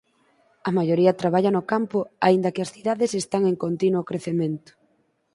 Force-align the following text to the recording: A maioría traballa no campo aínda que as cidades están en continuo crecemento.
A 0.67 0.71
maioría 0.77 1.17
traballa 1.21 1.55
no 1.55 1.63
campo 1.71 1.99
aínda 2.27 2.53
que 2.53 2.63
as 2.65 2.71
cidades 2.75 3.11
están 3.21 3.43
en 3.51 3.55
continuo 3.65 4.07
crecemento. 4.09 4.71